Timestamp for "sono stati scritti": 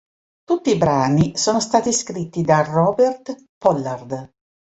1.37-2.41